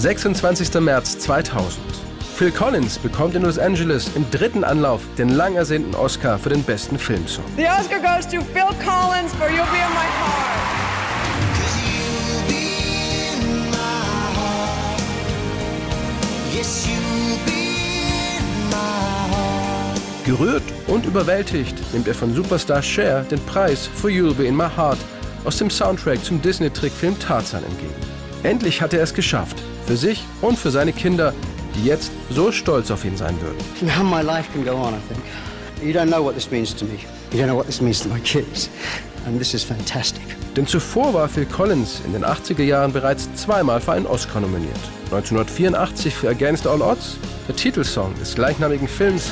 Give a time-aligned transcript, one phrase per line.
[0.00, 0.80] 26.
[0.80, 1.78] März 2000.
[2.34, 6.62] Phil Collins bekommt in Los Angeles im dritten Anlauf den lang ersehnten Oscar für den
[6.62, 7.44] besten Filmsong.
[7.58, 10.60] The Oscar goes to Phil Collins for You'll Be in My Heart.
[20.24, 24.68] Gerührt und überwältigt nimmt er von Superstar Cher den Preis für You'll Be in My
[24.74, 24.98] Heart
[25.44, 28.19] aus dem Soundtrack zum Disney-Trickfilm Tarzan entgegen.
[28.42, 29.56] Endlich hat er es geschafft,
[29.86, 31.34] für sich und für seine Kinder,
[31.74, 33.58] die jetzt so stolz auf ihn sein würden.
[33.82, 35.22] Now my life can go on, I think.
[35.82, 37.00] You don't know what this means to me.
[37.32, 38.70] You don't know what this means to my kids.
[39.26, 40.22] And this is fantastic.
[40.56, 44.80] Denn zuvor war Phil Collins in den 80er Jahren bereits zweimal für einen Oscar nominiert.
[45.12, 49.30] 1984 für Against All Odds, der Titelsong des gleichnamigen Films.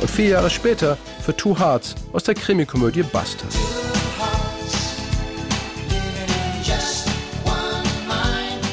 [0.00, 3.56] Und vier Jahre später für Two Hearts aus der Krimikomödie Busters.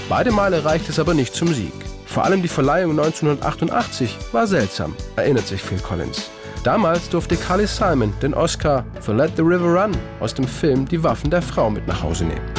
[0.10, 1.72] Beide Male reicht es aber nicht zum Sieg.
[2.08, 6.32] Vor allem die Verleihung 1988 war seltsam, erinnert sich Phil Collins.
[6.64, 11.02] Damals durfte Carly Simon den Oscar für Let the River Run aus dem Film Die
[11.04, 12.59] Waffen der Frau mit nach Hause nehmen.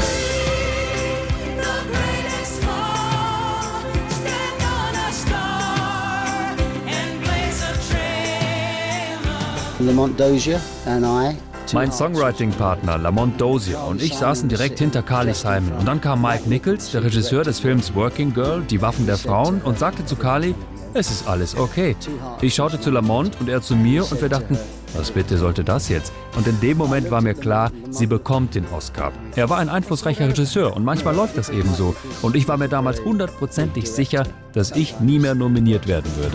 [9.80, 11.36] Lamont Dozier and I
[11.72, 15.72] Mein Songwriting-Partner Lamont Dozier und ich saßen direkt hinter Carly Simon.
[15.78, 19.62] Und dann kam Mike Nichols, der Regisseur des Films Working Girl, Die Waffen der Frauen,
[19.62, 20.54] und sagte zu Carly,
[20.92, 21.96] es ist alles okay.
[22.40, 24.58] Ich schaute zu Lamont und er zu mir und wir dachten,
[24.94, 26.12] was bitte sollte das jetzt?
[26.36, 29.12] Und in dem Moment war mir klar, sie bekommt den Oscar.
[29.36, 31.94] Er war ein einflussreicher Regisseur und manchmal läuft das eben so.
[32.22, 36.30] Und ich war mir damals hundertprozentig sicher, dass ich nie mehr nominiert werden würde.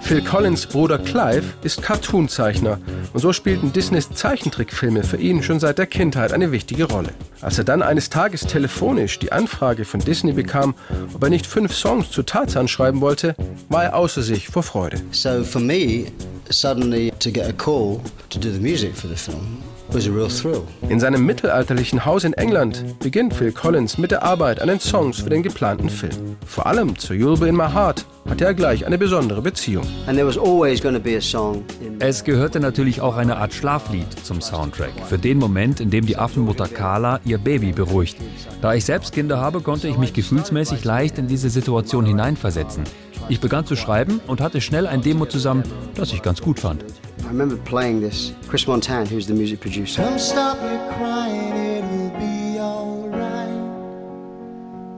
[0.00, 2.78] Phil Collins Bruder Clive ist Cartoonzeichner
[3.12, 7.10] und so spielten Disneys Zeichentrickfilme für ihn schon seit der Kindheit eine wichtige Rolle.
[7.40, 10.74] Als er dann eines Tages telefonisch die Anfrage von Disney bekam,
[11.12, 13.34] ob er nicht fünf Songs zu Tarzan schreiben wollte,
[13.68, 15.00] war er außer sich vor Freude.
[15.10, 16.06] So for me,
[16.48, 19.62] suddenly to get a call to do the music for the film
[19.92, 20.62] was a real thrill.
[20.88, 25.20] In seinem mittelalterlichen Haus in England beginnt Phil Collins mit der Arbeit an den Songs
[25.20, 26.36] für den geplanten Film.
[26.46, 29.84] Vor allem zu You'll Be in My Heart hatte er gleich eine besondere Beziehung.
[30.06, 33.36] And there was always going to be a song in Es gehörte natürlich auch eine
[33.36, 34.92] Art Schlaflied zum Soundtrack.
[35.08, 38.18] Für den Moment, in dem die Affenmutter Carla ihr Baby beruhigt.
[38.60, 42.84] Da ich selbst Kinder habe, konnte ich mich gefühlsmäßig leicht in diese Situation hineinversetzen.
[43.30, 45.62] Ich begann zu schreiben und hatte schnell ein Demo zusammen,
[45.94, 46.82] das ich ganz gut fand.
[46.82, 48.32] I remember playing this.
[48.48, 50.02] Chris Montan, who's the music producer.
[50.02, 53.50] Don't stop your crying, it'll be alright.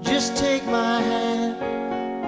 [0.03, 1.57] Just take my hand,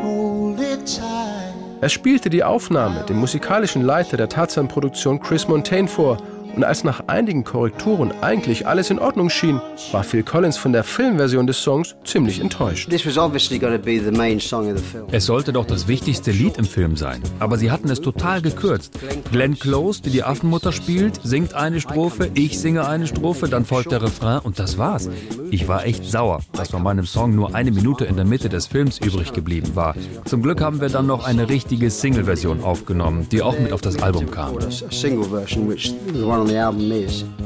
[0.02, 1.52] hold it tight.
[1.80, 6.16] Er spielte die Aufnahme dem musikalischen Leiter der Tarzan-Produktion Chris Montaigne vor
[6.54, 9.60] und als nach einigen Korrekturen eigentlich alles in Ordnung schien,
[9.92, 12.90] war Phil Collins von der Filmversion des Songs ziemlich enttäuscht.
[12.90, 15.06] This was obviously going to be the main song of the film.
[15.10, 17.22] Es sollte doch das wichtigste Lied im Film sein.
[17.38, 18.98] Aber sie hatten es total gekürzt.
[19.30, 23.92] Glenn Close, die die Affenmutter spielt, singt eine Strophe, ich singe eine Strophe, dann folgt
[23.92, 25.08] der Refrain und das war's.
[25.50, 28.66] Ich war echt sauer, dass von meinem Song nur eine Minute in der Mitte des
[28.66, 29.94] Films übrig geblieben war.
[30.24, 34.02] Zum Glück haben wir dann noch eine richtige Single-Version aufgenommen, die auch mit auf das
[34.02, 34.56] Album kam.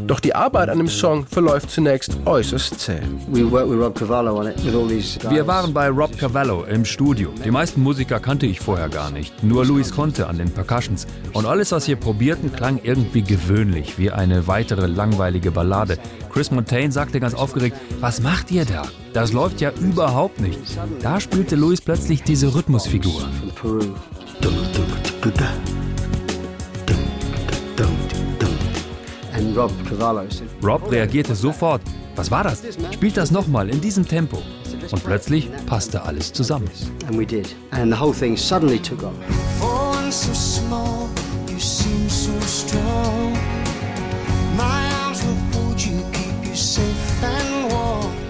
[0.07, 3.01] Doch die Arbeit an dem Song verläuft zunächst äußerst zäh.
[3.29, 5.31] We worked with Rob Cavallo on it, with all these guys.
[5.31, 7.31] Wir waren bei Rob Cavallo im Studio.
[7.45, 9.43] Die meisten Musiker kannte ich vorher gar nicht.
[9.43, 11.07] Nur Luis Conte an den Percussions.
[11.33, 15.99] Und alles, was wir probierten, klang irgendwie gewöhnlich, wie eine weitere langweilige Ballade.
[16.33, 18.83] Chris Montaigne sagte ganz aufgeregt, was macht ihr da?
[19.13, 20.61] Das läuft ja überhaupt nicht.
[21.01, 23.23] Da spielte Luis plötzlich diese Rhythmusfigur.
[23.27, 23.95] from Peru.
[27.79, 28.26] And
[29.55, 31.83] Rob Cavallo said, Rob reagierte sofort.
[32.15, 32.63] Was war das?
[32.93, 34.39] Spielt das nochmal in diesem Tempo.
[34.91, 36.71] Und plötzlich passte alles zusammen.
[37.07, 37.55] and we did.
[37.73, 39.15] And the whole thing suddenly took off.
[39.59, 41.09] For one so small,
[41.49, 43.36] you seem so strong.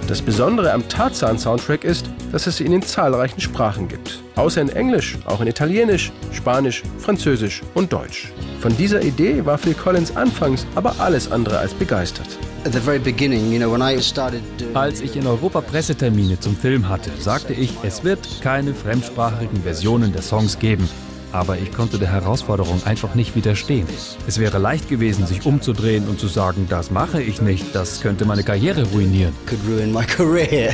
[0.06, 4.22] Das Besondere am Tarzan-Soundtrack ist, dass es ihn in zahlreichen Sprachen gibt.
[4.36, 8.32] Außer in Englisch, auch in Italienisch, Spanisch, Französisch und Deutsch.
[8.60, 12.28] Von dieser Idee war Phil Collins anfangs aber alles andere als begeistert.
[12.64, 16.38] At the very beginning, you know, when I started doing Als ich in Europa Pressetermine
[16.38, 20.88] zum Film hatte, sagte ich, es wird keine fremdsprachigen Versionen der Songs geben.
[21.36, 23.86] Aber ich konnte der Herausforderung einfach nicht widerstehen.
[24.26, 28.24] Es wäre leicht gewesen, sich umzudrehen und zu sagen, das mache ich nicht, das könnte
[28.24, 29.34] meine Karriere ruinieren.
[29.44, 30.72] could ruin my career.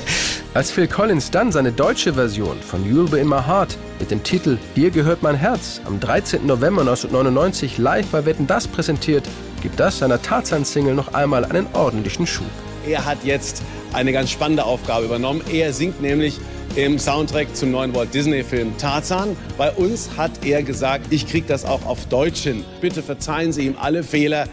[0.55, 4.23] Als Phil Collins dann seine deutsche Version von You'll Be in My Heart mit dem
[4.23, 6.47] Titel Hier gehört mein Herz am 13.
[6.47, 9.25] November 1999 live bei Wetten das präsentiert,
[9.63, 12.47] gibt das seiner Tarzan-Single noch einmal einen ordentlichen Schub.
[12.87, 13.63] Er hat jetzt
[13.93, 15.41] eine ganz spannende Aufgabe übernommen.
[15.53, 16.39] Er singt nämlich
[16.77, 19.37] im Soundtrack zum neuen Walt Disney-Film Tarzan.
[19.59, 22.65] Bei uns hat er gesagt, ich krieg das auch auf Deutsch hin.
[22.81, 24.47] Bitte verzeihen Sie ihm alle Fehler.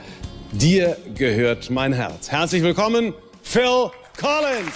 [0.51, 2.29] Dir gehört mein Herz.
[2.29, 4.75] Herzlich willkommen, Phil Collins.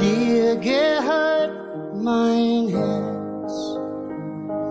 [0.00, 1.52] Dir gehört
[2.02, 3.52] mein Herz,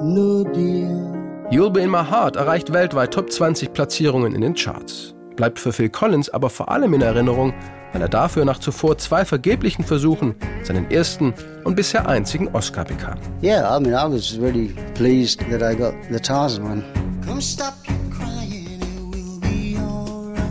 [0.04, 1.14] nur dir.
[1.52, 5.74] You'll Be In My Heart erreicht weltweit Top 20 Platzierungen in den Charts bleibt für
[5.74, 7.54] Phil Collins aber vor allem in Erinnerung,
[7.92, 11.34] weil er dafür nach zuvor zwei vergeblichen Versuchen seinen ersten
[11.64, 13.18] und bisher einzigen Oscar bekam.
[13.42, 16.84] Yeah, I mean, I was really pleased that I got the Tarzan one.
[17.26, 17.74] Come stop
[18.10, 20.42] crying, it will be alright.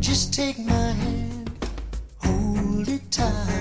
[0.00, 1.50] Just take my hand,
[2.22, 3.55] hold it tight.